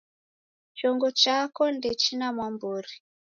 Chongo 0.77 1.09
chako 1.21 1.63
ndechina 1.75 2.25
mwambori 2.35 2.93